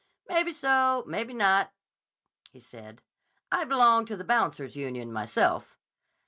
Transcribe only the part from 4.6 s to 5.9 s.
Union, myself.